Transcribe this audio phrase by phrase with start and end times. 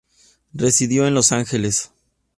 [0.55, 1.91] Residió en Los Ángeles.